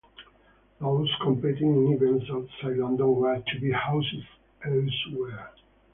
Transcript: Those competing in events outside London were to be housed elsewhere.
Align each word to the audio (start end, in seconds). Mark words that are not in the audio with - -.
Those 0.79 1.15
competing 1.21 1.75
in 1.85 1.93
events 1.93 2.25
outside 2.31 2.75
London 2.77 3.13
were 3.17 3.37
to 3.39 3.59
be 3.59 3.71
housed 3.71 4.15
elsewhere. 4.65 5.51